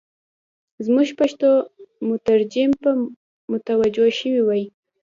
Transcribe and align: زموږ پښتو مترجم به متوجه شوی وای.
زموږ 0.85 1.07
پښتو 1.19 1.49
مترجم 2.09 2.69
به 2.81 2.91
متوجه 3.51 4.05
شوی 4.19 4.41
وای. 4.43 4.63